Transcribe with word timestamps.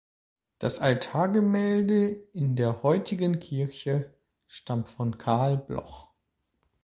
Das 0.57 0.79
Altargemälde 0.79 2.07
in 2.33 2.55
der 2.55 2.81
heutigen 2.81 3.39
Kirche 3.39 4.11
stammt 4.47 4.89
von 4.89 5.19
Carl 5.19 5.59
Bloch. 5.59 6.09